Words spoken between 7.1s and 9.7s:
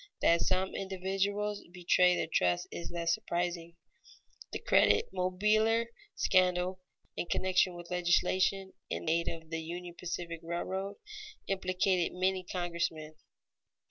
in connection with legislation in aid of the